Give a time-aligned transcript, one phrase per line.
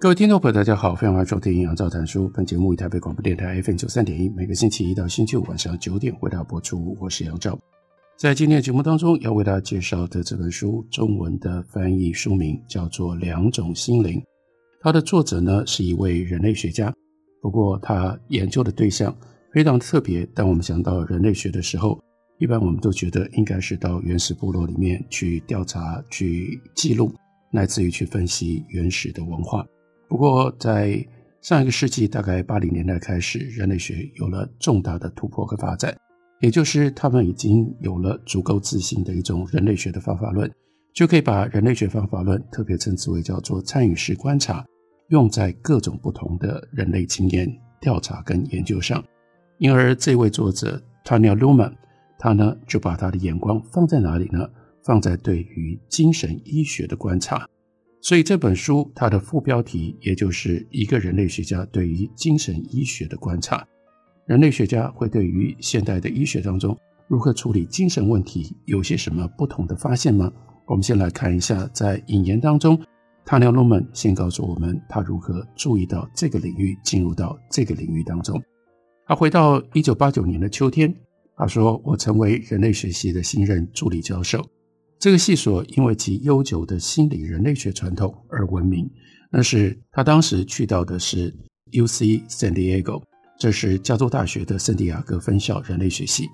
[0.00, 2.28] 各位听众朋友，大家好，欢迎来收听《杨照谈书》。
[2.32, 6.96] 本节目以台北广播电台 FM 九三点一，每个星期一到星期五晚上九点为大家播出。
[7.00, 7.58] 我是杨照，
[8.16, 14.20] 在今天的节目当中要为大家介绍的这本书，中文的翻译书名叫做《两种心灵》，
[14.80, 16.94] 它的作者呢是一位人类学家，
[17.42, 19.12] 不过他研究的对象
[19.52, 20.24] 非常特别。
[20.26, 22.00] 当我们想到人类学的时候，
[22.38, 27.12] 一般我们都觉得应该是到原始部落里面去调查、去记录，
[27.50, 29.66] 乃至于去分析原始的文化。
[30.08, 31.06] 不过，在
[31.42, 35.94] 上一个世纪，大概八零年代开始，人类学有了重大的突破和发展，
[36.40, 40.50] 也就是他们已经有了足够自信的一种人类学的方法论，
[40.94, 44.64] 就可以把人类学方法论特别称之为叫做参与式观察，
[45.08, 47.46] 用在各种不同的人类经验
[47.78, 49.04] 调查跟研究上。
[49.58, 51.74] 因而，这位作者 Tanya Luman，
[52.18, 54.48] 他呢就把他的眼光放在哪里呢？
[54.84, 57.46] 放在对于精神医学的观察。
[58.00, 63.66] 所以这本书它的副标题，也就是一个人类学家对于精神医学的观察。
[64.26, 66.76] 人类学家会对于现代的医学当中
[67.08, 70.30] 如何处理精神问题有些什么不同的发现吗？
[70.66, 72.78] 我们先来看一下，在引言当中
[73.24, 78.40] ，Tanya Luhrmann 先告诉我们他如何注意到这个领域，进入到这个领域当中。
[79.06, 80.94] 他回到一九八九年的秋天，
[81.34, 84.44] 他说：“我成为人类学系的新任助理教授。”
[84.98, 88.88] 这个系所因为其悠久的心理人类学传统而闻名。
[89.30, 91.30] 那是他当时去到的是
[91.70, 93.02] UC San Diego，
[93.38, 96.26] 这是加州大学的圣地亚哥分校人类学系。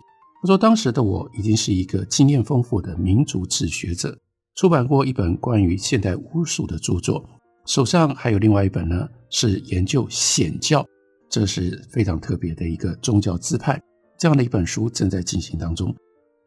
[0.42, 4.16] 他说，当时的我已经是一个经验丰富的民族志学者，
[4.54, 7.24] 出版过一本关于现代巫术的著作，
[7.66, 10.86] 手上还有另外一本呢，是研究显教，
[11.28, 13.80] 这是非常特别的一个宗教支派。
[14.18, 15.94] 这样的一本书正在进行当中。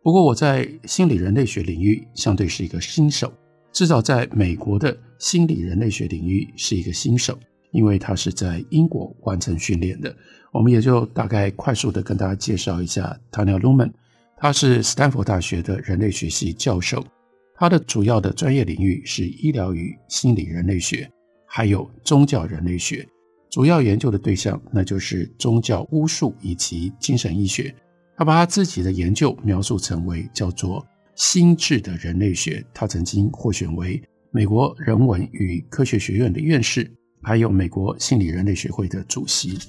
[0.07, 3.29] 不过我在心理人类学领域相对是一个新手，
[3.73, 7.37] 至少在美国的心理人类学领域是一个新手，
[7.71, 10.15] 因为他是在英国完成训练的。
[10.53, 13.91] 我们也就大概快速的跟大家介绍一下 Tanya Luman，
[14.37, 17.05] 他是斯坦福大学的人类学系教授，
[17.53, 21.11] 他的主要的专业领域是医疗与心理人类学，
[21.45, 23.05] 还有宗教人类学，
[23.49, 27.75] 主要研究的对象那就是宗教巫术以及精神医学。
[28.17, 30.83] 他把他自己的研究描述成为叫做
[31.13, 32.65] “心智的人类学”。
[32.73, 34.01] 他曾经获选为
[34.31, 36.91] 美国人文与科学学院的院士，
[37.21, 39.59] 还有美国心理人类学会的主席。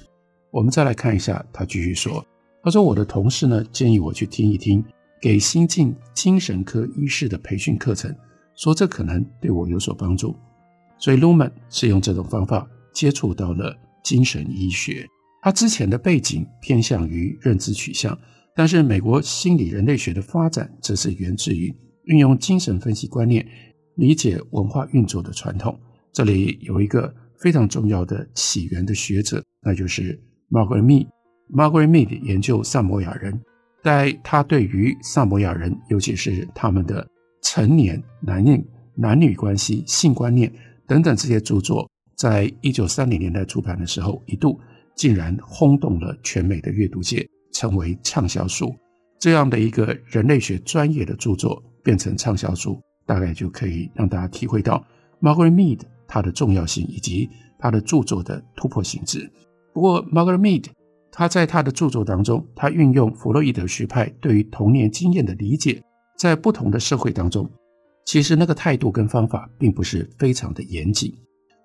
[0.49, 2.25] 我们再来看一下，他继续说
[2.63, 4.83] ：“他说我的同事呢建议我去听一听
[5.21, 8.11] 给新进精神科医师的培训课程，
[8.55, 10.35] 说这可能对我有所帮助。
[10.97, 15.05] 所以 Luman 是用这种方法接触到了精神医学。
[15.43, 18.17] 他之前的背景偏向于认知取向。”
[18.59, 23.47] 但是，美国心理人类学的发展，则是源自于运用精神分析观念
[23.95, 25.79] 理解文化运作的传统。
[26.11, 31.07] 这里有一个非常重要的起源的学者，那就是 Margaret Mead。
[31.49, 33.41] Margaret Mead 研究萨摩亚人，
[33.81, 37.07] 在他对于萨摩亚人，尤其是他们的
[37.41, 38.61] 成年男人
[38.93, 40.53] 男女关系、性观念
[40.85, 44.59] 等等这些著作，在一九三零年代出版的时候，一度
[44.97, 47.25] 竟然轰动了全美的阅读界。
[47.59, 48.73] 成为畅销书，
[49.19, 54.81] 这样的一个人类学专业的著作变成畅销书，大概就可以让大家体会到
[55.19, 59.29] Margaret Mead 它的重要性以及他的著作的突破性质。
[59.73, 60.67] 不过，Margaret Mead
[61.11, 65.83] 他在他的著作当中，他运用弗洛伊德学派对于童年经验的理解，
[66.17, 67.45] 在不同的社会当中，
[68.05, 71.13] 其实那个态度跟方法并不是非常的严谨。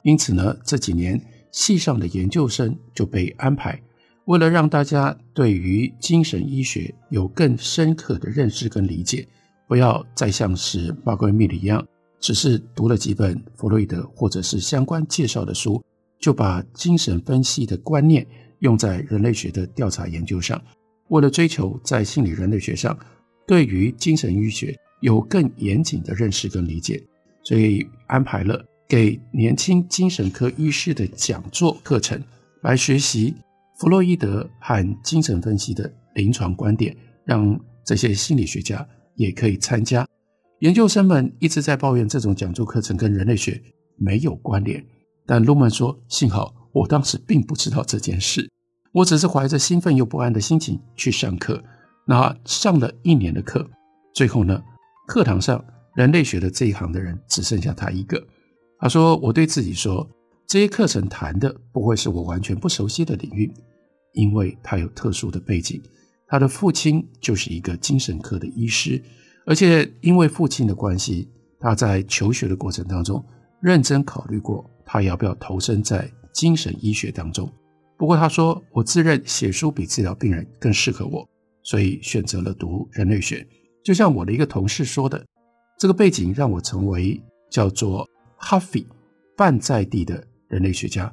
[0.02, 3.80] 因此呢，这几年系上的研究生就被安排。
[4.26, 9.26] 为了让大家对于精神医学有更深刻的认识跟理解，
[9.68, 11.86] 不要再像是 Margaret Mead 一样，
[12.20, 15.82] 只是读了几本弗洛伊德或者是相关介绍的书，
[16.18, 18.26] 就把精神分析的观念
[18.60, 20.60] 用在人类学的调查研究上。
[21.08, 22.98] 为了追求在心理人类学上
[23.46, 27.02] 对于精神医学有更严谨的认识跟理解，
[27.42, 32.18] 所以安排了给年轻精神科医师的讲座课程
[32.62, 33.34] 来学习。
[33.78, 38.86] 弗洛伊德和精神分析的临床观点，让这些心理学家
[39.16, 40.06] 也可以参加。
[40.60, 43.60] 研究生们一直在抱怨这种讲座课程跟人类学
[43.96, 44.84] 没有关联，
[45.26, 48.48] 但鲁曼说：“幸好我当时并不知道这件事，
[48.92, 51.62] 我只是怀着兴奋又不安的心情去上课。
[52.06, 53.68] 那上了一年的课，
[54.14, 54.62] 最后呢，
[55.06, 55.62] 课堂上
[55.94, 58.24] 人类学的这一行的人只剩下他一个。
[58.78, 60.06] 他说：我对自己说，
[60.46, 63.52] 这些课程谈的不会是我完全不熟悉的领域，
[64.12, 65.82] 因为他有特殊的背景，
[66.28, 69.02] 他的父亲就是一个精神科的医师。”
[69.46, 71.28] 而且因为父亲的关系，
[71.60, 73.22] 他在求学的过程当中
[73.60, 77.50] 认真考虑过，他要不要投身在精神医学当中。
[77.98, 81.28] 不过他说：“我自认写书比治疗病人更适合我，
[81.62, 83.46] 所以选择了读人类学。”
[83.84, 85.22] 就像我的一个同事说的
[85.78, 88.08] ：“这个背景让我成为叫做
[88.40, 88.86] Huffy
[89.36, 91.12] 半在地的人类学家。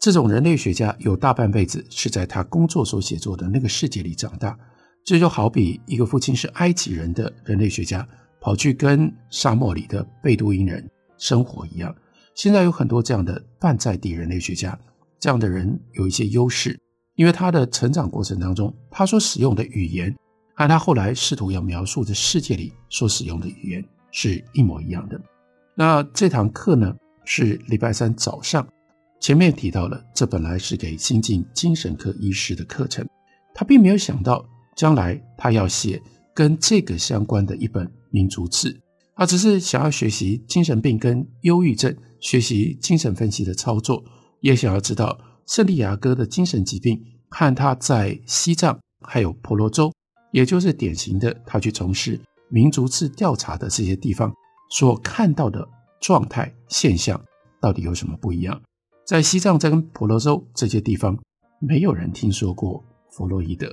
[0.00, 4.56] 这种人类学家有大半辈子是在他工作所写作的那个世界里长大。”
[5.04, 8.06] 这就好比一个父亲是埃及人的人类学家，
[8.42, 10.86] 跑去跟沙漠里的贝都因人
[11.16, 11.94] 生活一样。
[12.34, 14.78] 现在有很多这样的半在地人类学家，
[15.18, 16.78] 这样的人有一些优势，
[17.14, 20.14] 因为他的成长过程当中，他所使用的语言
[20.54, 25.18] 和他后来试图要描述的世界里所使用的语言是一模一样的。
[25.74, 26.94] 那这堂课呢，
[27.30, 28.66] 是礼拜三早上，
[29.20, 33.06] 前面提到了，这本来是给新进精神科医师的课程，
[33.54, 34.42] 他并没有想到。
[34.74, 36.00] 将来他要写
[36.32, 38.80] 跟这个相关的一本民族志，
[39.16, 44.00] 他只是想要学习精神病跟忧郁症，学习精神分析的操作，
[44.40, 46.96] 也想要知道圣地亚哥的精神疾病
[47.28, 49.92] 和他在西藏还有婆罗洲，
[50.30, 54.32] 也就是典型的他去从事民族志调查的这些地方
[54.70, 55.68] 所看到的
[56.00, 57.20] 状态现象
[57.60, 58.60] 到底有什么不一样。
[59.04, 61.18] 在西藏在跟婆罗洲这些地方，
[61.60, 63.68] 没有人听说过弗洛伊德。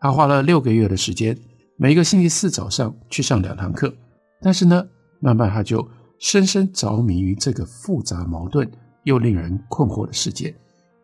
[0.00, 1.36] 他花了六个月的时间，
[1.76, 3.94] 每个星期四早上去上两堂课。
[4.40, 4.86] 但是呢，
[5.20, 5.86] 慢慢他就
[6.18, 8.66] 深深着迷于这个复杂矛盾
[9.04, 10.54] 又令人困惑的世界。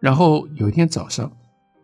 [0.00, 1.30] 然后有一天早上，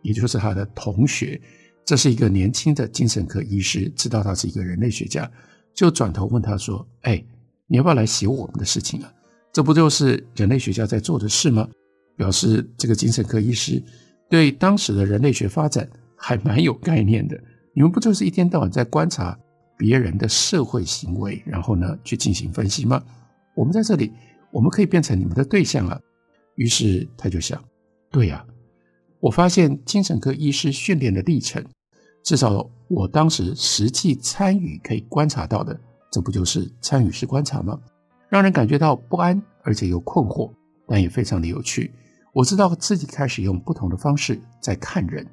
[0.01, 1.39] 也就是他的同学，
[1.85, 5.29] 这是一个年轻的精神科医师，知道他是一个人类学家，
[5.75, 7.23] 就转头问他说：“哎，
[7.73, 9.11] 你要不要来写我们的事情啊？
[9.51, 11.67] 这不就是人类学家在做的事吗？”
[12.15, 13.81] 表示这个精神科医师
[14.29, 15.89] 对当时的人类学发展。
[16.25, 17.37] 还蛮有概念的，
[17.73, 19.37] 你们不就是一天到晚在观察
[19.77, 23.03] 别人的社会行为，然后呢去进行分析吗？
[23.53, 24.09] 我们在这里，
[24.49, 25.99] 我们可以变成你们的对象啊。
[26.55, 27.61] 于是他就想，
[28.09, 28.45] 对呀，
[29.19, 31.61] 我发现精神科医师训练的历程，
[32.23, 35.77] 至少我当时实际参与可以观察到的，
[36.13, 37.79] 这不就是参与式观察吗？
[38.29, 40.53] 让人感觉到不安，而且又困惑，
[40.87, 41.91] 但也非常的有趣。
[42.33, 45.25] 我知道自己开始用不同的方式在看人。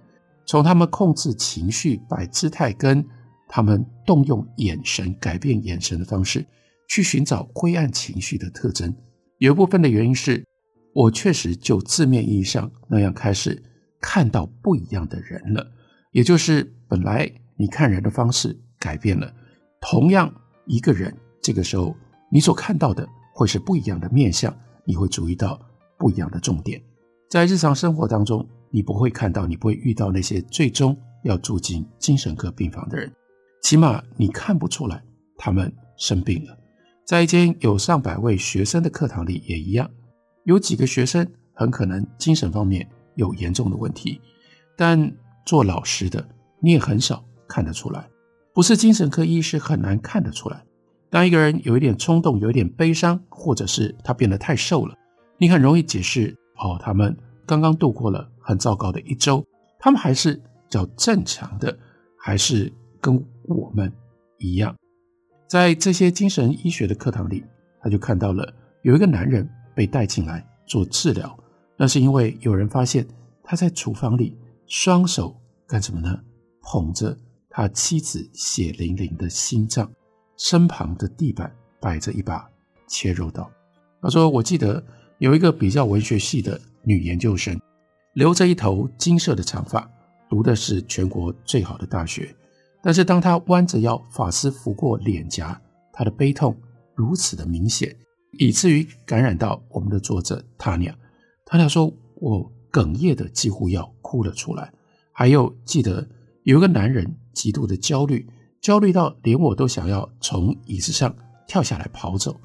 [0.46, 3.06] 从他们控制情绪、摆姿态，跟
[3.46, 6.46] 他们动用眼神、改变眼神的方式，
[6.88, 8.94] 去寻找灰暗情绪的特征。
[9.36, 10.42] 有一部分的原因是，
[10.94, 13.62] 我确实就字面意义上那样开始
[14.00, 15.70] 看到不一样的人了。
[16.12, 19.30] 也就是本来你看人的方式改变了，
[19.80, 20.32] 同样
[20.70, 21.94] 一个人，这个时候
[22.30, 25.60] 你所看到的会是不一样的面相，你会注意到
[25.98, 26.80] 不一样的重点，
[27.28, 28.48] 在日常生活当中。
[28.72, 33.12] 你不会看到，你不会遇到那些最终要住进精神科病房的人，
[33.64, 35.02] 起码你看不出来
[35.36, 36.56] 他们生病了。
[37.04, 39.90] 在一间有上百位学生的课堂里也一样，
[40.44, 44.20] 有几个学生很可能精神方面有严重的问题，
[44.76, 45.12] 但
[45.44, 46.24] 做老师的
[46.62, 48.08] 你也很少看得出来。
[48.54, 50.62] 不是精神科医师很难看得出来。
[51.10, 54.94] 当一个人有一点冲动，有一点悲伤，或者是他变得太瘦了，
[55.38, 58.30] 你很容易解释哦，他们刚刚度过了。
[58.42, 59.46] 很糟糕的一周，
[59.78, 61.78] 他们还是较正常的，
[62.18, 63.14] 还是跟
[63.44, 63.92] 我们
[64.38, 64.74] 一样。
[65.46, 67.44] 在这些精神医学的课堂里，
[67.80, 68.52] 他就看到了
[68.82, 71.38] 有一个男人被带进来做治疗，
[71.76, 73.06] 那是因为有人发现
[73.44, 74.36] 他在厨房里
[74.66, 75.36] 双手
[75.68, 76.18] 干什么呢？
[76.62, 77.16] 捧着
[77.50, 79.88] 他妻子血淋淋的心脏，
[80.40, 82.50] 身旁的地板摆着一把
[82.88, 83.48] 切肉刀。
[84.00, 84.82] 他说：“我记得
[85.18, 87.60] 有一个比较文学系的女研究生。”
[88.14, 89.88] 留着一头金色的长发，
[90.28, 92.34] 读的是全国最好的大学。
[92.82, 95.60] 但是当他弯着腰，发丝拂过脸颊，
[95.92, 96.56] 他的悲痛
[96.94, 97.94] 如此的明显，
[98.32, 100.96] 以至于感染到我们的作者塔尼亚。
[101.44, 104.72] 塔尼亚说：“我哽咽的几乎要哭了出来。”
[105.12, 106.08] 还有记得
[106.44, 108.26] 有一个男人极度的焦虑，
[108.60, 111.14] 焦虑到连我都想要从椅子上
[111.46, 112.38] 跳下来跑走。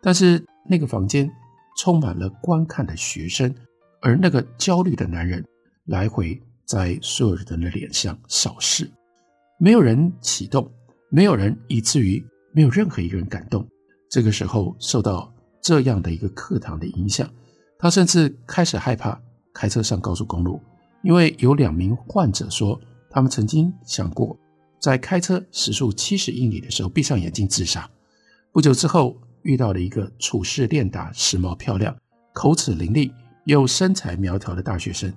[0.00, 1.30] 但是那个房间
[1.76, 3.54] 充满了观看的学生。
[4.00, 5.44] 而那个焦虑的男人
[5.86, 8.88] 来回在所有人的脸上扫视，
[9.58, 10.70] 没有人启动，
[11.10, 13.66] 没有人以至于没有任何一个人感动。
[14.08, 17.28] 这个时候受到这样的一个课堂的影响，
[17.76, 19.20] 他甚至开始害怕
[19.52, 20.62] 开车上高速公路，
[21.02, 24.38] 因为有两名患者说，他们曾经想过
[24.88, 27.86] 在开车时速七十英里的时候闭上眼睛自杀。
[28.52, 31.94] 不久之后，遇到了一个处事练达、时髦漂亮、
[32.32, 33.12] 口齿伶俐
[33.44, 35.12] 又身材苗条的大学生。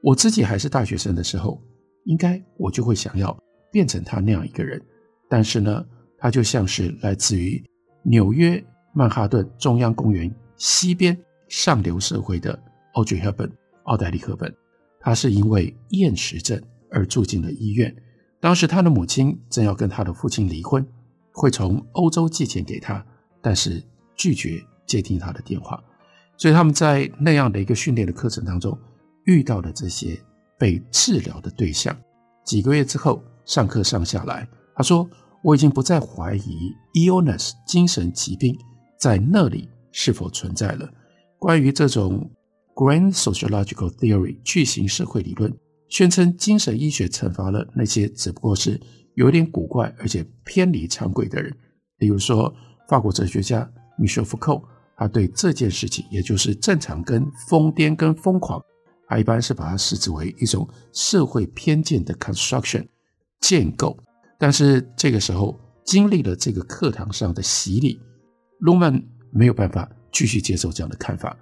[0.00, 1.60] 我自己还是大学生的时候，
[2.04, 3.36] 应该我就会想要
[3.72, 4.80] 变成他那样一个人。
[5.28, 5.84] 但是呢，
[6.16, 7.60] 他就像是来自于
[8.04, 8.64] 纽约
[8.94, 12.56] 曼哈顿中央公园西边上流社会的
[12.94, 13.50] Audrey Hepburn
[13.86, 14.54] 奥黛丽·赫本。
[15.00, 16.62] 他是因为厌食症
[16.92, 17.92] 而住进了医院。
[18.40, 20.86] 当时他的母亲正要跟他的父亲离婚，
[21.32, 23.04] 会从欧洲寄钱给他，
[23.40, 23.82] 但是
[24.16, 25.82] 拒绝接听他的电话。
[26.36, 28.76] 所以他们在那样的一个训练的课程当中。
[29.24, 30.18] 遇到了这些
[30.58, 31.94] 被治疗的对象，
[32.42, 35.08] 几个月之后上课上下来，他说
[35.44, 38.56] ：“我已经不再怀疑 illness 精神疾病
[38.98, 40.88] 在那里是否存在了。
[41.38, 42.28] 关于这种
[42.74, 45.54] grand sociological theory 巨型社会理论，
[45.90, 48.80] 宣称精神医学惩罚了那些只不过是
[49.16, 51.54] 有点古怪而且偏离常规的人，
[51.98, 52.54] 例如说
[52.88, 54.64] 法国哲学家米歇尔·福寇，
[54.96, 58.62] 他对这件事情，也就是正常跟疯癫跟疯狂。”
[59.08, 62.86] 他一般是把它视之为一种社会偏见的 construction
[63.40, 63.98] 建构，
[64.38, 68.00] 但是这个时候经历了这个课堂上的洗礼，
[68.60, 71.36] 鲁曼没有办法继续接受这样的看法。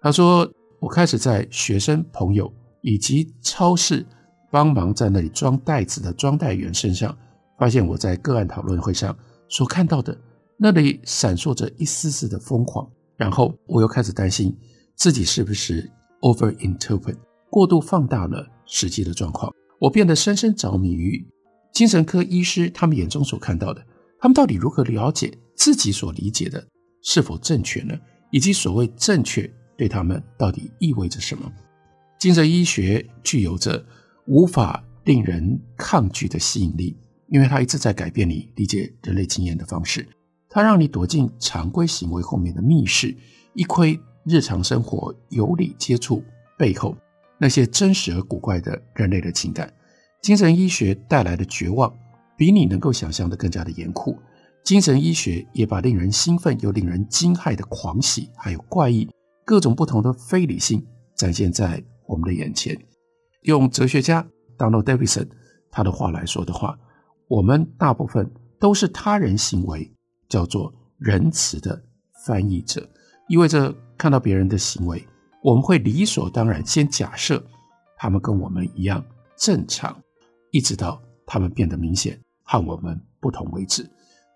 [0.00, 4.04] 他说：“我开始在学生朋友以及超市
[4.50, 7.16] 帮忙在那里装袋子的装袋员身上，
[7.58, 9.16] 发现我在个案讨论会上
[9.48, 10.16] 所看到的
[10.56, 14.56] 那里闪烁着一丝丝的疯狂，然后我又开始担心
[14.94, 17.16] 自己是不是。” Overinterpret
[17.48, 21.24] 过度放大了实际的状况，我变得深深着迷于
[21.72, 23.80] 精神科医师他们眼中所看到的，
[24.18, 26.66] 他们到底如何了解自己所理解的
[27.04, 27.96] 是否正确呢？
[28.32, 31.48] 以及所谓正确对他们到底意味着什么？
[32.18, 33.84] 精神医学具有着
[34.26, 36.96] 无法令人抗拒的吸引力，
[37.28, 40.06] 因为它一直在改变你理解人类经验的方式，
[40.48, 43.16] 它让你躲进常规行为后面的密室，
[43.54, 43.98] 一窥。
[44.24, 46.22] 日常生活有理接触
[46.58, 46.94] 背后
[47.38, 49.72] 那些真实而古怪的人类的情感，
[50.20, 51.90] 精神医学带来的绝望
[52.36, 54.18] 比你能够想象的更加的严酷。
[54.62, 59.08] 精神医学也把令人兴奋又令人惊骇的狂喜，还有怪异
[59.46, 60.84] 各种不同的非理性
[61.14, 62.76] 展现在我们的眼前。
[63.42, 65.28] 用哲学家 Donald Davidson
[65.70, 66.76] 他的话来说的话，
[67.28, 69.88] 我们大部分都是他人行为
[70.28, 71.80] 叫做仁慈的
[72.26, 72.88] 翻译者，
[73.28, 73.72] 意味着。
[73.98, 75.04] 看到别人的行为，
[75.42, 77.44] 我们会理所当然先假设
[77.96, 79.04] 他们跟我们一样
[79.36, 80.00] 正常，
[80.52, 83.84] 一直到他们变得明显和我们不同为止。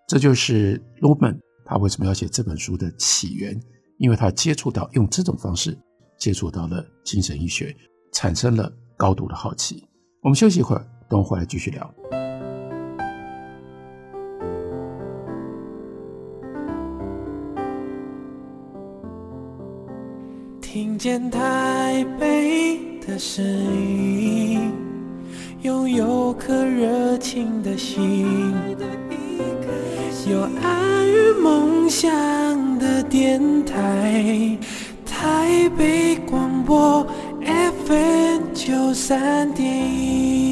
[0.08, 3.56] 这就是 Lumen 他为什么要写这本书的起源，
[3.98, 5.78] 因为他接触到用这种方式
[6.22, 7.74] 接触到了精神医学，
[8.12, 9.84] 产生了高度的好奇。
[10.20, 11.94] 我们休息一会儿，等我回来继续聊。
[20.60, 24.70] 听见台北的声音，
[25.62, 28.54] 拥有颗热情的心，
[30.30, 34.56] 有爱与梦想的电台，
[35.22, 37.06] 台北广播
[37.86, 40.51] FM 九三点一。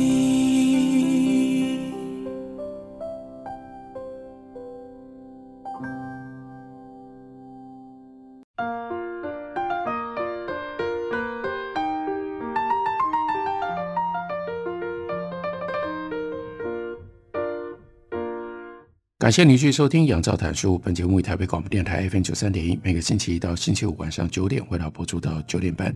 [19.20, 20.76] 感谢您继续收听《杨照谈书》。
[20.78, 25.94] 本节目以台北广播电台 FM 九三点一，每个星期一到星期五晚上九点，为大家播出到九点半。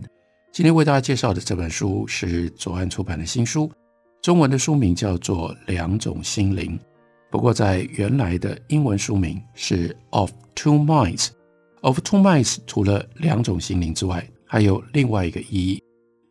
[0.53, 3.71] 今天为大家介绍的这本书是左岸出版的新书，
[4.21, 6.77] 中文的书名叫做《两种心灵》，
[7.31, 11.25] 不过在原来的英文书名是《Of Two Minds》。
[11.81, 15.81] 《Of Two Minds》除了两种心灵之外，还有另外一个意义，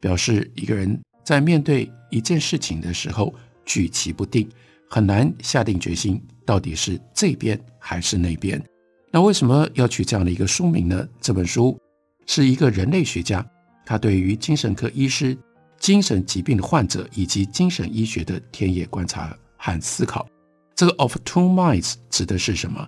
[0.01, 3.35] 表示一个人在面对一件事情的时候
[3.65, 4.49] 举棋不定，
[4.95, 6.23] 很难下定决心。
[6.47, 8.63] 到底是这边还是那边？
[9.11, 11.09] 那为什么要取这样的一个书名呢？
[11.21, 11.77] 这本书
[12.27, 13.45] 是一个人类学家，
[13.85, 15.37] 他对于精神科医师、
[15.81, 20.25] 精神疾病的患者以及精神医学的田野观察和思考。
[20.77, 22.87] 这个 of two minds 指的是什么？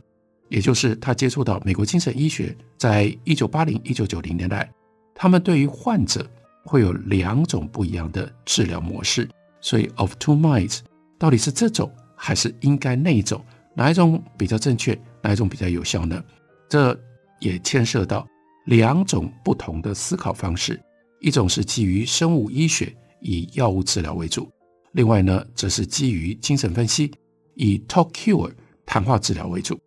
[0.49, 4.71] 也就是他接触到美国精神医学，在一九八零、一九九零年代，
[5.13, 6.25] 他们对于患者
[6.65, 9.29] 会有两种不一样的治疗模式。
[9.61, 10.79] 所以 of two minds
[11.19, 11.91] 到底是这种？
[12.19, 13.45] 还是应该那一种
[13.75, 14.99] 哪一种比较正确？
[15.21, 16.23] 哪一种比较有效呢？
[16.69, 16.99] 这
[17.41, 18.27] 也牵涉到
[18.65, 20.81] 两种不同的思考方式，
[21.21, 24.45] 一种是基于生物医学，以药物治疗为主；
[24.93, 27.13] 另外呢，则是基于精神分析，
[27.55, 28.51] 以 talk cure
[28.87, 29.79] 谈话治疗为主。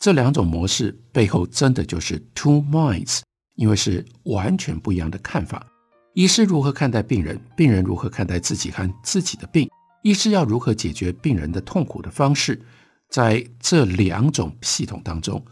[0.00, 3.20] 这两种模式背后真的就是 two minds，
[3.54, 5.64] 因为是完全不一样的看法。
[6.14, 9.68] 医师如何看待病人，病人如何看待自己和自己的病，
[10.02, 12.60] 医师要如何解决病人的痛苦的方式，
[13.08, 15.44] 在这两种系统当中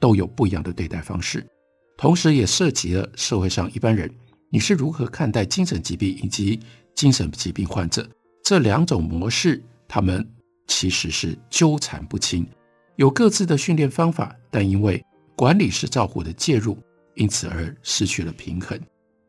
[0.00, 1.46] 都有不一样的对待方式，
[1.96, 4.10] 同时也涉及了社会上一般人，
[4.50, 6.58] 你是如何看待精神疾病以及
[6.94, 8.08] 精神疾病患者。
[8.42, 10.26] 这两种模式，他们
[10.66, 12.46] 其实是纠缠不清。
[12.96, 16.78] 有各自的训练方法，但因为管理式照顾的介入，
[17.14, 18.78] 因此而失去了平衡。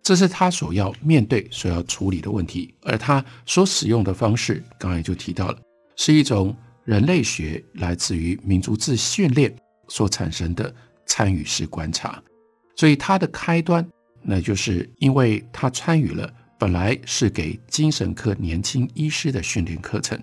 [0.08, 2.74] 这是他所要面对、所要处理的问题。
[2.84, 5.60] 而他所使用的方式，刚才就提到了，
[5.98, 9.54] 是一种人类学来自于民族志训练
[9.90, 10.74] 所产生的
[11.06, 12.24] 参与式观察。
[12.78, 13.86] 所以他的开端，
[14.22, 20.18] 那就是因为他参与了本来是给精神科年轻医师的训练课程。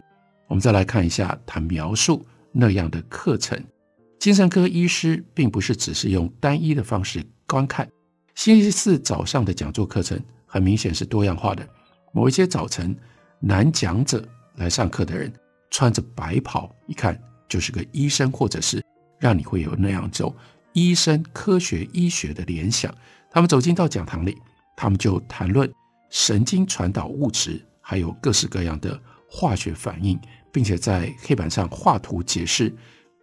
[0.49, 2.25] 我们再来看一下他描述。
[2.57, 3.63] 那样的课程，
[4.19, 7.87] 精神科医师并不是只是用单一的方式观看。
[8.35, 11.67] 星期四早上的讲座课程很明显是多样化的。
[12.13, 12.97] 某一些早晨，
[13.41, 14.27] 男讲者
[14.57, 15.33] 来上课的人
[15.71, 18.85] 穿着白袍，一看就是个医生，或者是
[19.19, 20.35] 让你会有那样一种
[20.73, 22.93] 医生科学医学的联想。
[23.31, 24.37] 他们走进到讲堂里，
[24.77, 25.73] 他们就谈论
[26.11, 29.01] 神经传导物质，还有各式各样的
[29.31, 30.19] 化学反应。
[30.53, 32.73] 并且在黑板上画图解释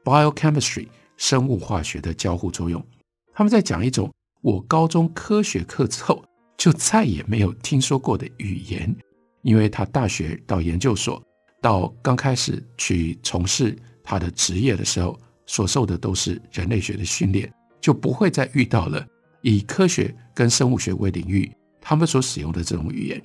[0.04, 2.86] biochemistry 生物化学的交互作用。
[3.34, 6.24] 他们在讲一种我高中科学课之后
[6.58, 8.96] 就再也没有听说过的语言，
[9.42, 11.22] 因为他大学到研究所
[11.62, 19.06] 到刚开始去从事他的职业的时候所受的都是人类学的训练，就不会再遇到了
[19.42, 23.22] 以科学跟生物学为领域他们所使用的这种语言。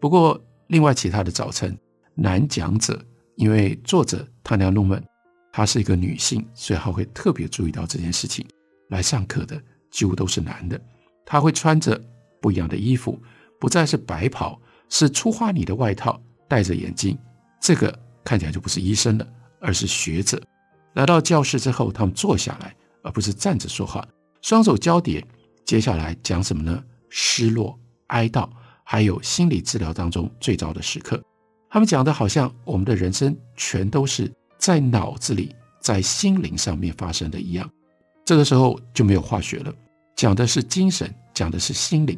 [0.00, 1.76] 不过，另外其他的早晨，
[2.14, 3.00] 男讲者。
[3.36, 5.02] 因为作者唐纳·鲁门，
[5.50, 8.46] 她是一个女性，所以她会特别注意到这件事情。
[8.90, 9.58] 来上课的
[9.90, 10.80] 几乎都是男的，
[11.24, 12.00] 他会穿着
[12.40, 13.20] 不一样的衣服，
[13.58, 17.18] 不再是白袍，是粗花呢的外套，戴着眼镜。
[17.60, 19.26] 这个看起来就不是医生了，
[19.60, 20.40] 而是学者。
[20.94, 24.06] 来到教室之后，他们坐下来，而不是站着说话，
[24.42, 25.24] 双手交叠。
[25.64, 26.82] 接下来讲什么呢？
[27.08, 28.48] 失落、哀悼，
[28.82, 31.22] 还有心理治疗当中最糟的时刻。
[31.68, 37.70] 他们讲的好像我们的人生全都是在脑子里、在心灵上面发生的一样，
[38.30, 39.74] 这个时候就没有化学了，
[40.14, 42.16] 讲的是精神，讲的是心灵。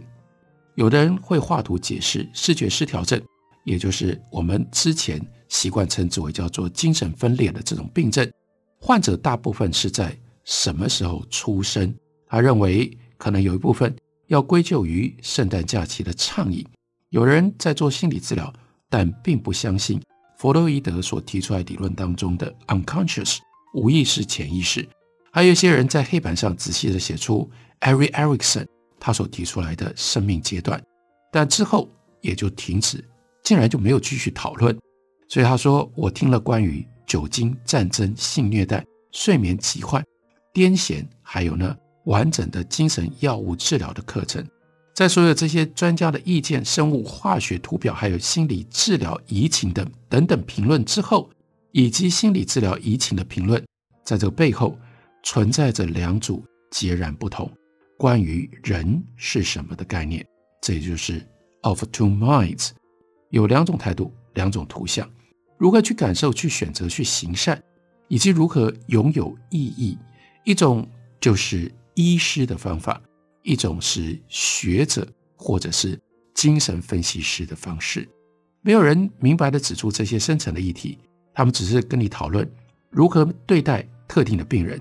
[0.75, 3.19] 有的人会画图解释视觉失调症，
[3.65, 8.31] 也就是我们之前习惯称之为叫做精神分裂的这种病症。
[8.79, 11.95] 患者大部分是在什么时候出生？
[12.27, 13.97] 他认为可能有一部分
[14.27, 16.63] 要归咎于圣诞假期的畅饮。
[17.09, 18.53] 有人在做心理治疗。
[18.91, 19.99] 但并不相信
[20.37, 23.39] 弗洛伊德所提出来理论当中的 unconscious
[23.73, 24.87] 无意识、潜意识。
[25.33, 28.67] 还有一些人在黑板上仔细地写出 Eric Erikson
[29.01, 30.81] 他所提出来的生命阶段，
[31.33, 31.89] 但之后
[32.21, 33.03] 也就停止，
[33.43, 34.79] 竟然就没有继续讨论。
[35.29, 40.05] 所以他说：“我听了关于酒精、战争、性虐待、睡眠疾患、
[40.53, 44.47] 癫痫，还有呢完整的精神药物治疗的课程。”
[44.95, 51.31] 在所有这些专家的意见、生物化学图表，还有心理治疗移情的等等评论之后，
[51.71, 53.65] 以及心理治疗移情的评论，
[54.05, 54.79] 在这个背后
[55.23, 57.51] 存在着两组截然不同
[57.99, 60.27] 关于人是什么的概念。
[60.61, 61.27] 这也就是
[61.63, 62.71] of two minds，
[63.31, 65.09] 有两种态度、两种图像，
[65.59, 67.63] 如何去感受、去选择、去行善，
[68.09, 69.99] 以及如何拥有意义。
[70.45, 70.89] 一种
[71.21, 73.01] 就是医师的方法。
[73.45, 75.05] 一种是学者
[75.35, 76.01] 或者是
[76.33, 78.09] 精神分析师的方式，
[78.61, 80.97] 没有人明白地指出这些深层的议题，
[81.35, 82.49] 他们只是跟你讨论
[82.89, 84.81] 如何对待特定的病人。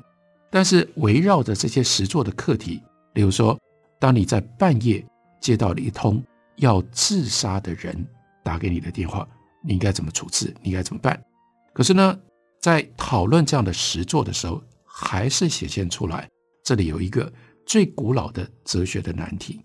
[0.52, 2.80] 但是围绕着这些实作的课题，
[3.14, 3.58] 比如说，
[3.98, 5.04] 当你在半夜
[5.40, 6.24] 接到了一通
[6.58, 8.06] 要自杀的人
[8.44, 9.28] 打给你的电话，
[9.64, 10.54] 你应该怎么处置？
[10.62, 11.20] 你应该怎么办？
[11.74, 12.20] 可是呢，
[12.60, 16.30] 在讨论这样的实作的时候，还是显现出来，
[16.64, 17.32] 这里有一个。
[17.64, 19.62] 最古老的哲学的难题，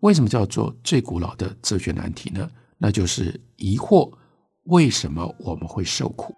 [0.00, 2.48] 为什么叫做最古老的哲学难题呢？
[2.76, 4.12] 那就是疑惑
[4.64, 6.32] 为什么我们会受苦。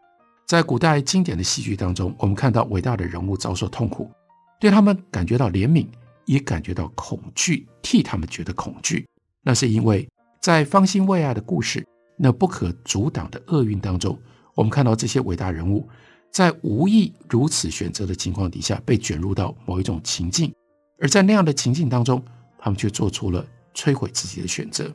[0.47, 4.11] 在古代经典的戏剧当中，我们看到伟大的人物遭受痛苦，
[4.61, 5.87] 对他们感觉到怜悯，
[6.27, 9.07] 也感觉到恐惧，替他们觉得恐惧。
[9.43, 10.09] 那是因为
[10.41, 11.87] 在方兴未艾的故事，
[12.19, 14.19] 那不可阻挡的厄运当中，
[14.55, 15.89] 我们看到这些伟大人物
[16.31, 20.53] 在无意如此选择的情况底下，被卷入到某一种情境，
[21.01, 22.23] 而在那样的情境当中，
[22.59, 24.95] 他们却做出了摧毁自己的选择。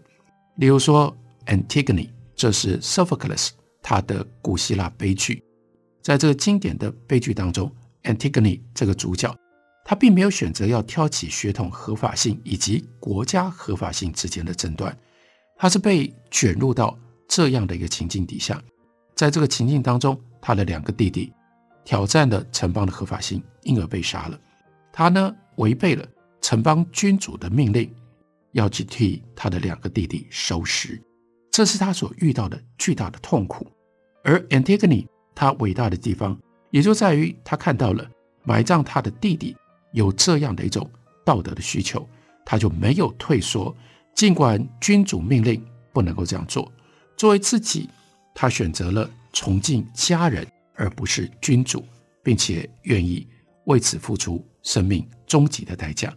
[0.57, 1.15] 例如说
[1.47, 3.49] ，Antigone，这是 Sophocles
[3.81, 5.43] 他的古希腊悲剧，
[6.01, 9.35] 在这个经典的悲剧当中，Antigone 这个主角，
[9.85, 14.95] 他并没有选择要挑起血统合法性以及国家合法性之间的争端，
[15.55, 18.61] 他是被卷入到这样的一个情境底下，
[19.15, 21.33] 在这个情境当中，他的两个弟弟
[21.83, 24.39] 挑战了城邦的合法性，因而被杀了。
[24.91, 26.07] 他呢，违背了
[26.41, 27.93] 城邦君主的命令，
[28.51, 31.01] 要去替他的两个弟弟收尸，
[31.51, 33.67] 这是他所遇到的巨大的痛苦。
[34.23, 36.38] 而 Antigone 他伟大的地方，
[36.71, 38.07] 也就在于他看到了
[38.43, 39.55] 埋葬他的弟弟
[39.93, 40.89] 有这样的一种
[41.25, 42.07] 道德的需求，
[42.45, 43.75] 他就没有退缩，
[44.13, 46.71] 尽管君主命令不能够这样做。
[47.15, 47.89] 作为自己，
[48.35, 51.83] 他选择了崇敬家人，而不是君主，
[52.23, 53.27] 并且愿意
[53.65, 56.13] 为此付出生命终极的代价。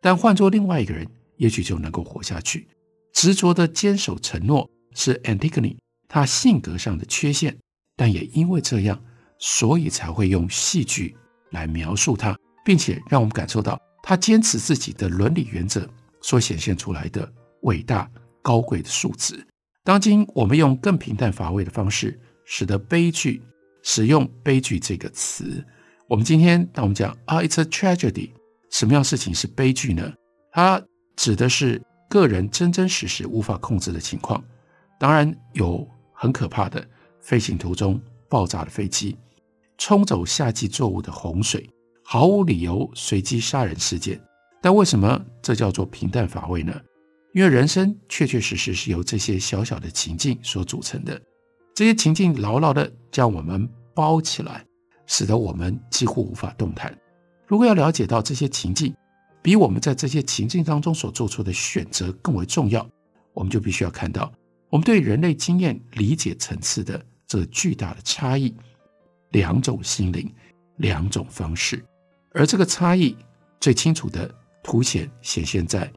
[0.00, 2.68] 但换做另外一个人，也许就能够活下去。
[3.12, 5.76] 执着的坚守承诺是 Antigone
[6.08, 7.56] 他性格上的缺陷，
[7.94, 9.00] 但也因为这样，
[9.38, 11.16] 所以才会用戏剧
[11.50, 15.88] 来描述他，并且让我们感受到他坚持自己的伦理原则
[16.22, 17.30] 所显现出来的
[17.62, 18.10] 伟大
[18.42, 19.46] 高贵的素质。
[19.84, 23.42] 当今我们用更平淡乏味的方式，使得悲剧
[23.82, 25.64] 使用“悲剧”这个词。
[26.08, 28.30] 我们今天当我们讲啊，it's a tragedy，
[28.70, 30.12] 什么样事情是悲剧呢？
[30.52, 30.82] 它
[31.16, 34.42] 指的是个人真真实实无法控制的情况。
[34.98, 36.86] 当然有很可怕的
[37.20, 39.16] 飞行途中爆炸的飞机，
[39.78, 41.68] 冲走夏季作物的洪水，
[42.02, 44.20] 毫无理由随机杀人事件。
[44.62, 46.74] 但为什么这叫做平淡乏味呢？
[47.34, 51.20] 因为人生确确实实是由这些小小的情境所组成的，
[51.74, 54.64] 这些情境牢牢地将我们包起来，
[55.06, 56.96] 使得我们几乎无法动弹。
[57.46, 58.92] 如果要了解到这些情境
[59.42, 62.88] 比我们在这些情境当中所做出的选择更为重要，
[63.34, 64.32] 我们就必须要看到
[64.68, 68.54] 我们对人类经验理解层次的这巨大的差异，
[69.30, 70.32] 两种心灵，
[70.76, 71.84] 两种方式，
[72.32, 73.16] 而这个差异
[73.60, 75.90] 最清楚的凸显显现在。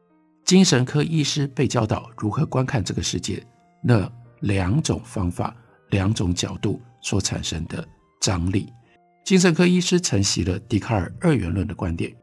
[0.46, 3.46] 精神科医师被教导如何观看这个世界，
[3.84, 5.56] 那两种方法、
[5.90, 7.88] 两种角度所产生的
[8.20, 8.68] 张力。
[9.24, 12.16] 精神科医师承袭了笛卡尔二元论的观点，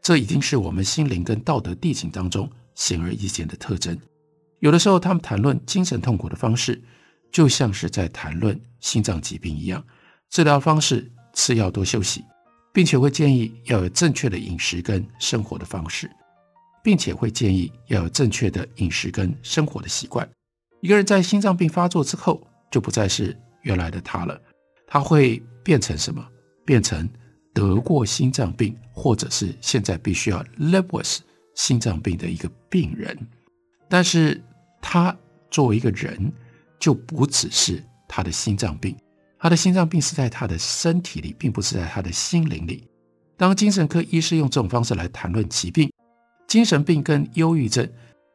[0.00, 3.98] 这已经是我们心灵跟道德地景当中显而易见的特征。
[4.60, 6.82] 有的时候，他们谈论精神痛苦的方式，
[7.30, 9.84] 就像是在谈论心脏疾病一样。
[10.30, 12.24] 治疗方式：吃药、多休息，
[12.72, 16.10] 并且会建议要有正确的饮食跟生活的方式。
[16.86, 20.28] 并且会建议要有正确的饮食跟生活的习惯。
[20.80, 22.40] 一个人在心脏病发作之后，
[22.70, 24.40] 就不再是原来的他了，
[24.86, 26.24] 他会变成什么？
[26.64, 27.08] 变成
[27.52, 31.24] 得过心脏病，或者是现在必须要 live with
[31.56, 33.18] 心脏病的一个病人。
[33.88, 34.42] 但是
[34.80, 35.16] 他
[35.50, 36.32] 作为一个人，
[36.78, 38.96] 就不只是他的心脏病，
[39.38, 42.86] 他的心脏病是在他的身体里，并不是在他的心灵里。
[43.36, 45.90] 当精神科医师用这种方式来谈论疾病。
[46.46, 47.88] 精神病跟忧郁症，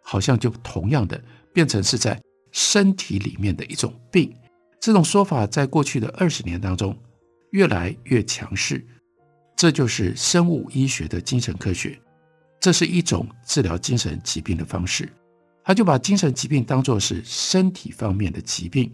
[0.03, 1.19] 好像就同样的
[1.53, 4.35] 变成是在身体里面的一种病。
[4.81, 6.95] 这种说法在过去的二十年当中
[7.51, 8.85] 越来越强势。
[9.55, 11.97] 这就是生物医学的精神科学，
[12.59, 15.07] 这是一种治疗精神疾病的方式。
[15.63, 18.91] 他就把精神疾病当作是身体方面的疾病，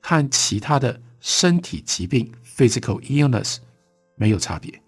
[0.00, 3.58] 和其他的身体疾病 （physical illness）
[4.16, 4.82] 没有差别。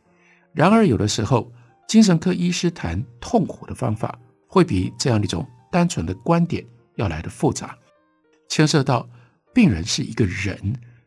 [0.52, 1.52] 然而，有的时候。
[1.88, 6.66] 精神科医师谈痛苦的方法，会比这样一种单纯的观点
[6.96, 7.78] 要来得复杂，
[8.48, 9.08] 牵涉到
[9.54, 10.58] 病人是一个人，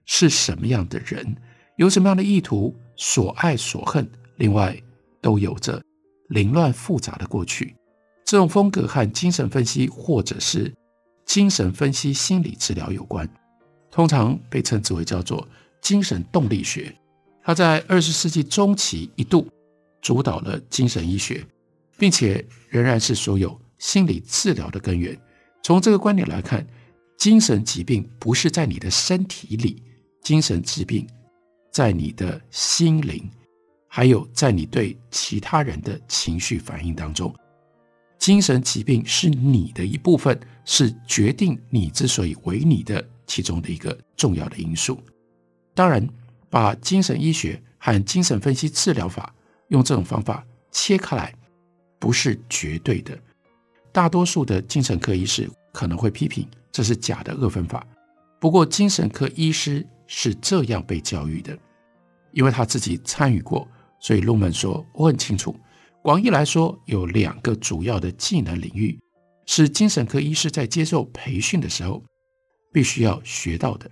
[0.06, 1.36] 是什么样的人，
[1.76, 4.74] 有什么样的意图，所爱所恨，另外
[5.20, 5.84] 都有着
[6.30, 7.76] 凌乱复杂的过去。
[8.30, 10.72] 这种风格和精神分析或者是
[11.26, 13.28] 精神分析心理治疗有关，
[13.90, 15.48] 通常被称之为叫做
[15.82, 16.96] 精神动力学。
[17.42, 19.48] 它在二十世纪中期一度。
[20.00, 21.44] 主导了精神医学，
[21.98, 25.20] 并且仍然是所有心理治疗的根源。
[25.64, 26.66] 从这个观点来看，
[27.18, 29.84] 精神疾病不是在你的身体里，
[30.22, 31.06] 精神疾病
[31.74, 33.30] 在你的心灵，
[33.90, 37.36] 还有在你对其他人的情绪反应当中。
[38.20, 45.00] 精神疾病是你的一部分，是决定你之所以为你的其中的一个重要的因素。
[45.74, 46.08] 当然，
[46.50, 49.34] 把精神医学和精神分析治疗法。
[49.70, 51.32] 用这种方法切开来，
[52.00, 53.16] 不是绝对的。
[53.92, 57.86] 大多数的精神科医师可能会批评这是假的二分法。
[58.40, 61.56] 不过，精神科医师是这样被教育的。
[62.32, 63.68] 因为他自己参与过，
[64.00, 65.56] 所以 Luhmann 说我很清楚。
[66.02, 68.98] 广义来说，有两个主要的技能领域
[69.46, 72.04] 是精神科医师在接受培训的时候
[72.72, 73.90] 必须要学到的，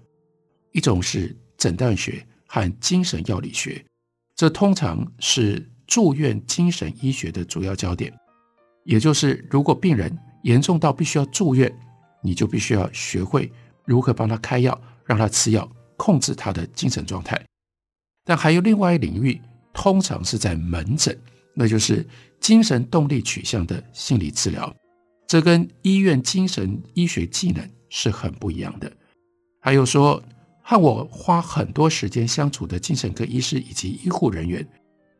[0.71, 3.83] 一种是诊断学和精神药理学，
[4.35, 8.13] 这通常是住院精神医学的主要焦点。
[8.85, 11.69] 也就是，如果病人严重到必须要住院，
[12.23, 13.51] 你就必须要学会
[13.85, 17.39] 如何帮他开药，让他吃药，控制他的精神状态。
[18.23, 19.41] 但还有另外一领域，
[19.73, 21.19] 通常是在门诊，
[21.59, 22.05] 那就是
[22.39, 24.71] 精神动力取向的心理治疗。
[25.27, 28.91] 这跟医院精神医学技能是很不一样的。
[29.59, 30.21] 还有说，
[30.61, 34.65] 和我花很多时间相处的精神科医师以及医护人员，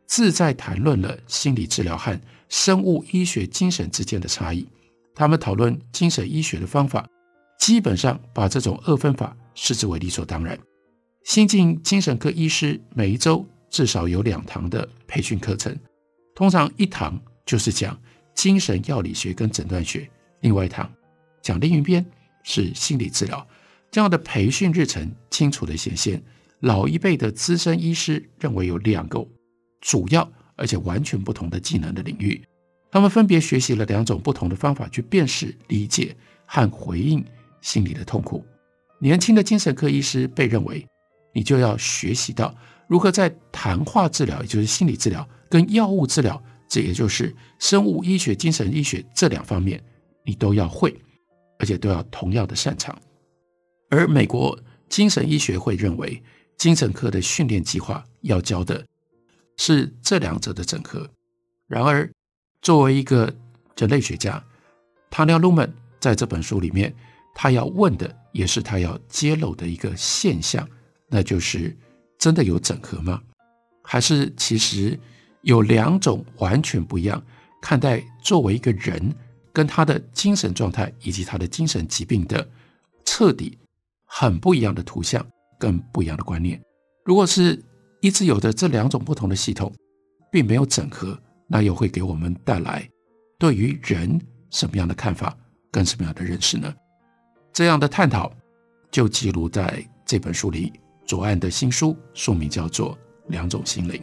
[0.06, 4.66] 自在谈论了心理治疗和生物医学精神之间的差异。
[5.16, 7.06] 他们讨论精神医学的方法，
[7.60, 10.58] 基本上把这种二分法视之为理所当然。
[11.26, 15.78] 新进精神科医师每一周至少有两堂的培训课程，
[16.38, 18.00] 通常一堂就是讲
[18.36, 20.08] 精神药理学跟诊断学，
[20.42, 20.88] 另外一堂
[21.42, 22.06] 讲另一边
[22.44, 23.44] 是心理治疗。
[23.90, 26.22] 这样的培训日程清楚地显现，
[26.60, 29.28] 老一辈的资深医师认为有两个
[29.82, 32.40] 主要而且完全不同的技能的领域，
[32.92, 37.26] 他们分别学习了两种不同的方法去辨识、理解和回应
[37.62, 38.46] 心理的痛苦。
[39.00, 40.86] 年轻的精神科医师被认为。
[41.34, 42.56] 你就要学习到
[42.88, 49.84] 如何在谈话治疗，也就是心理治疗，跟药物治疗，这也就是生物医学、精神医学这两方面，
[50.26, 50.96] 你都要会，
[51.60, 52.98] 而且都要同样的擅长。
[53.90, 56.22] 而美国精神医学会认为，
[56.58, 58.86] 精神科的训练计划要教的
[59.58, 61.10] 是这两者的整合。
[61.68, 62.10] 然而，
[62.62, 63.34] 作为一个
[63.78, 64.44] 人类学家，
[65.10, 66.94] 唐纳鲁曼在这本书里面，
[67.34, 70.68] 他要问的也是他要揭露的一个现象。
[71.10, 71.74] 那就是
[72.20, 73.22] 真的有整合吗？
[73.84, 75.00] 还是其实
[75.42, 77.22] 有两种完全不一样
[77.62, 79.14] 看待作为一个人
[79.54, 82.48] 跟他的精神状态以及他的精神疾病的
[83.06, 83.58] 彻底
[84.06, 85.26] 很不一样的图像
[85.60, 86.62] 跟不一样的观念？
[87.06, 87.62] 如果是
[88.02, 89.74] 一直有着这两种不同的系统，
[90.32, 92.88] 并没有整合，那又会给我们带来
[93.40, 94.20] 对于人
[94.50, 95.36] 什么样的看法
[95.72, 96.74] 跟什么样的认识呢？
[97.54, 98.32] 这样的探讨
[98.92, 100.74] 就记录在这本书里。
[101.08, 102.94] 左岸的新书，书名叫做
[103.28, 104.02] 《两种心灵》。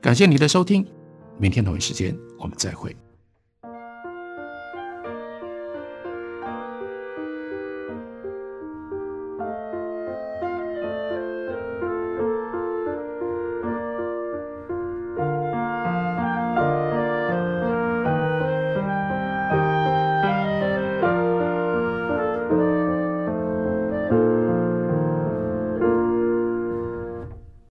[0.00, 0.86] 感谢你的收听，
[1.38, 2.96] 明天同一时间我们再会。